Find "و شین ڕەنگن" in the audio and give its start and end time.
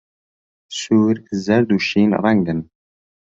1.75-2.59